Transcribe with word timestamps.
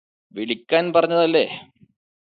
വിളിക്കാൻ 0.35 0.85
പറഞ്ഞതല്ലേ 0.93 1.45